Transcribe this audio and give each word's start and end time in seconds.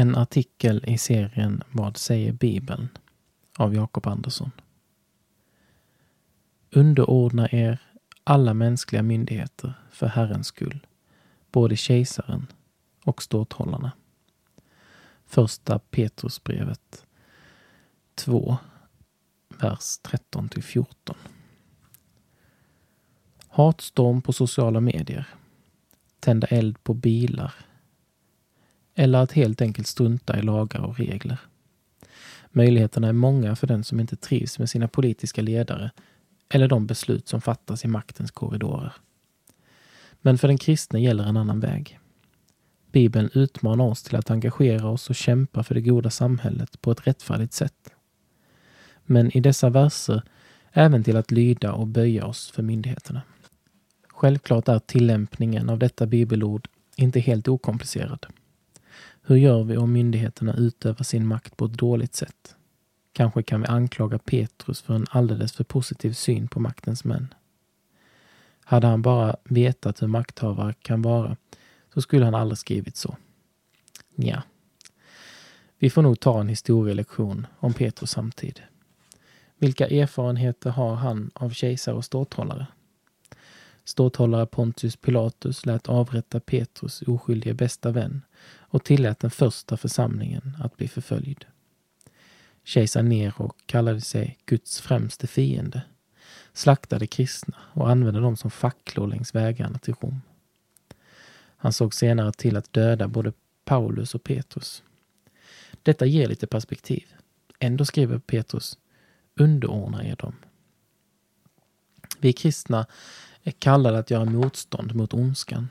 En 0.00 0.16
artikel 0.16 0.84
i 0.86 0.98
serien 0.98 1.62
Vad 1.72 1.96
säger 1.96 2.32
Bibeln? 2.32 2.88
av 3.56 3.74
Jakob 3.74 4.06
Andersson. 4.06 4.50
Underordna 6.70 7.48
er 7.48 7.78
alla 8.24 8.54
mänskliga 8.54 9.02
myndigheter 9.02 9.74
för 9.90 10.06
Herrens 10.06 10.46
skull, 10.46 10.86
både 11.52 11.76
kejsaren 11.76 12.46
och 13.04 13.22
ståthållarna. 13.22 13.92
Första 15.26 15.78
Petrusbrevet 15.78 17.06
2, 18.14 18.56
vers 19.48 19.98
13 20.02 20.48
till 20.48 20.62
14. 20.62 21.16
Hatstorm 23.48 24.22
på 24.22 24.32
sociala 24.32 24.80
medier. 24.80 25.26
Tända 26.20 26.46
eld 26.46 26.84
på 26.84 26.94
bilar. 26.94 27.54
Eller 28.98 29.18
att 29.18 29.32
helt 29.32 29.62
enkelt 29.62 29.86
strunta 29.86 30.38
i 30.38 30.42
lagar 30.42 30.80
och 30.80 30.98
regler. 30.98 31.38
Möjligheterna 32.50 33.08
är 33.08 33.12
många 33.12 33.56
för 33.56 33.66
den 33.66 33.84
som 33.84 34.00
inte 34.00 34.16
trivs 34.16 34.58
med 34.58 34.70
sina 34.70 34.88
politiska 34.88 35.42
ledare 35.42 35.90
eller 36.48 36.68
de 36.68 36.86
beslut 36.86 37.28
som 37.28 37.40
fattas 37.40 37.84
i 37.84 37.88
maktens 37.88 38.30
korridorer. 38.30 38.92
Men 40.20 40.38
för 40.38 40.48
den 40.48 40.58
kristne 40.58 41.00
gäller 41.00 41.24
en 41.24 41.36
annan 41.36 41.60
väg. 41.60 41.98
Bibeln 42.92 43.30
utmanar 43.34 43.84
oss 43.84 44.02
till 44.02 44.16
att 44.16 44.30
engagera 44.30 44.88
oss 44.88 45.10
och 45.10 45.16
kämpa 45.16 45.62
för 45.62 45.74
det 45.74 45.80
goda 45.80 46.10
samhället 46.10 46.80
på 46.80 46.90
ett 46.90 47.06
rättfärdigt 47.06 47.52
sätt. 47.52 47.92
Men 49.04 49.36
i 49.36 49.40
dessa 49.40 49.70
verser 49.70 50.22
även 50.72 51.04
till 51.04 51.16
att 51.16 51.30
lyda 51.30 51.72
och 51.72 51.86
böja 51.86 52.26
oss 52.26 52.50
för 52.50 52.62
myndigheterna. 52.62 53.22
Självklart 54.08 54.68
är 54.68 54.78
tillämpningen 54.78 55.70
av 55.70 55.78
detta 55.78 56.06
bibelord 56.06 56.68
inte 56.96 57.20
helt 57.20 57.48
okomplicerad. 57.48 58.26
Hur 59.28 59.36
gör 59.36 59.64
vi 59.64 59.76
om 59.76 59.92
myndigheterna 59.92 60.54
utövar 60.54 61.04
sin 61.04 61.26
makt 61.26 61.56
på 61.56 61.64
ett 61.64 61.72
dåligt 61.72 62.14
sätt? 62.14 62.56
Kanske 63.12 63.42
kan 63.42 63.60
vi 63.60 63.66
anklaga 63.66 64.18
Petrus 64.18 64.82
för 64.82 64.94
en 64.94 65.06
alldeles 65.10 65.52
för 65.52 65.64
positiv 65.64 66.12
syn 66.12 66.48
på 66.48 66.60
maktens 66.60 67.04
män. 67.04 67.34
Hade 68.64 68.86
han 68.86 69.02
bara 69.02 69.36
vetat 69.44 70.02
hur 70.02 70.06
makthavare 70.06 70.74
kan 70.82 71.02
vara 71.02 71.36
så 71.94 72.00
skulle 72.00 72.24
han 72.24 72.34
aldrig 72.34 72.58
skrivit 72.58 72.96
så. 72.96 73.16
Ja. 74.14 74.42
Vi 75.78 75.90
får 75.90 76.02
nog 76.02 76.20
ta 76.20 76.40
en 76.40 76.48
historielektion 76.48 77.46
om 77.58 77.74
Petrus 77.74 78.10
samtid. 78.10 78.60
Vilka 79.58 79.88
erfarenheter 79.88 80.70
har 80.70 80.94
han 80.94 81.30
av 81.34 81.50
kejsare 81.50 81.94
och 81.94 82.04
ståthållare? 82.04 82.66
Ståthållare 83.88 84.46
Pontius 84.46 84.96
Pilatus 84.96 85.66
lät 85.66 85.88
avrätta 85.88 86.40
Petrus 86.40 87.02
oskyldige 87.02 87.54
bästa 87.54 87.90
vän 87.90 88.22
och 88.58 88.84
tillät 88.84 89.20
den 89.20 89.30
första 89.30 89.76
församlingen 89.76 90.56
att 90.60 90.76
bli 90.76 90.88
förföljd. 90.88 91.44
Kejsar 92.64 93.02
Nero 93.02 93.52
kallade 93.66 94.00
sig 94.00 94.38
Guds 94.46 94.80
främste 94.80 95.26
fiende, 95.26 95.82
slaktade 96.52 97.06
kristna 97.06 97.56
och 97.72 97.90
använde 97.90 98.20
dem 98.20 98.36
som 98.36 98.50
facklor 98.50 99.06
längs 99.06 99.34
vägarna 99.34 99.78
till 99.78 99.94
Rom. 99.94 100.20
Han 101.56 101.72
såg 101.72 101.94
senare 101.94 102.32
till 102.32 102.56
att 102.56 102.72
döda 102.72 103.08
både 103.08 103.32
Paulus 103.64 104.14
och 104.14 104.24
Petrus. 104.24 104.82
Detta 105.82 106.06
ger 106.06 106.28
lite 106.28 106.46
perspektiv. 106.46 107.14
Ändå 107.58 107.84
skriver 107.84 108.18
Petrus, 108.18 108.78
underordna 109.36 110.04
er 110.04 110.16
dem. 110.16 110.34
Vi 112.20 112.32
kristna 112.32 112.86
är 113.42 113.50
kallade 113.50 113.98
att 113.98 114.10
göra 114.10 114.24
motstånd 114.24 114.94
mot 114.94 115.14
ondskan. 115.14 115.68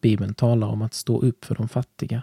Bibeln 0.00 0.34
talar 0.34 0.66
om 0.66 0.82
att 0.82 0.94
stå 0.94 1.22
upp 1.22 1.44
för 1.44 1.54
de 1.54 1.68
fattiga 1.68 2.22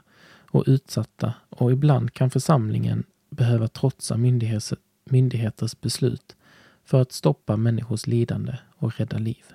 och 0.52 0.64
utsatta 0.68 1.34
och 1.50 1.72
ibland 1.72 2.14
kan 2.14 2.30
församlingen 2.30 3.04
behöva 3.30 3.68
trotsa 3.68 4.18
myndigheters 5.06 5.82
beslut 5.82 6.36
för 6.86 7.02
att 7.02 7.12
stoppa 7.12 7.58
människors 7.58 8.08
lidande 8.08 8.58
och 8.78 9.00
rädda 9.00 9.18
liv. 9.18 9.46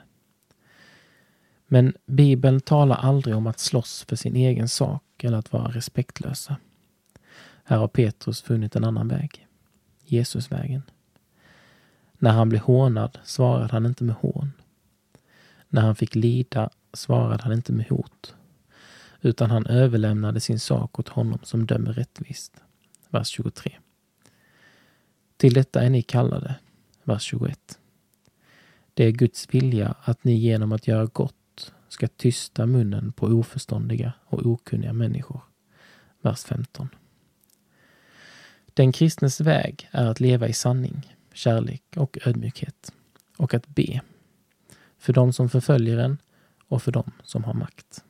Men 1.66 1.94
Bibeln 2.06 2.60
talar 2.60 2.96
aldrig 2.96 3.36
om 3.36 3.46
att 3.46 3.58
slåss 3.58 4.04
för 4.08 4.16
sin 4.16 4.36
egen 4.36 4.68
sak 4.68 5.02
eller 5.24 5.38
att 5.38 5.52
vara 5.52 5.68
respektlösa. 5.68 6.56
Här 7.64 7.76
har 7.78 7.88
Petrus 7.88 8.42
funnit 8.42 8.76
en 8.76 8.84
annan 8.84 9.08
väg. 9.08 9.46
Jesusvägen. 10.04 10.82
När 12.18 12.30
han 12.30 12.48
blev 12.48 12.62
hånad 12.62 13.18
svarade 13.24 13.72
han 13.72 13.86
inte 13.86 14.04
med 14.04 14.14
hån. 14.14 14.52
När 15.68 15.82
han 15.82 15.96
fick 15.96 16.14
lida 16.14 16.70
svarade 16.92 17.42
han 17.42 17.52
inte 17.52 17.72
med 17.72 17.88
hot, 17.88 18.34
utan 19.20 19.50
han 19.50 19.66
överlämnade 19.66 20.40
sin 20.40 20.60
sak 20.60 20.98
åt 20.98 21.08
honom 21.08 21.38
som 21.42 21.66
dömer 21.66 21.92
rättvist. 21.92 22.52
Vers 23.10 23.28
23. 23.28 23.76
Till 25.36 25.54
detta 25.54 25.82
är 25.82 25.90
ni 25.90 26.02
kallade. 26.02 26.54
Vers 27.04 27.22
21. 27.22 27.78
Det 28.94 29.04
är 29.04 29.10
Guds 29.10 29.54
vilja 29.54 29.94
att 30.02 30.24
ni 30.24 30.34
genom 30.34 30.72
att 30.72 30.86
göra 30.86 31.06
gott 31.06 31.72
ska 31.88 32.08
tysta 32.08 32.66
munnen 32.66 33.12
på 33.12 33.26
oförståndiga 33.26 34.12
och 34.24 34.46
okunniga 34.46 34.92
människor. 34.92 35.40
Vers 36.20 36.44
15. 36.44 36.88
Den 38.74 38.92
kristnes 38.92 39.40
väg 39.40 39.88
är 39.90 40.06
att 40.06 40.20
leva 40.20 40.48
i 40.48 40.52
sanning, 40.52 41.16
kärlek 41.32 41.82
och 41.96 42.18
ödmjukhet 42.24 42.92
och 43.36 43.54
att 43.54 43.68
be 43.68 44.00
för 45.08 45.12
de 45.12 45.32
som 45.32 45.48
förföljer 45.48 45.98
en 45.98 46.18
och 46.68 46.82
för 46.82 46.92
dem 46.92 47.10
som 47.22 47.44
har 47.44 47.54
makt. 47.54 48.04